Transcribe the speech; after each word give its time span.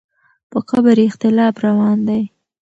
په 0.51 0.59
قبر 0.69 0.95
یې 1.01 1.05
اختلاف 1.09 1.55
روان 1.67 1.97
دی. 2.07 2.23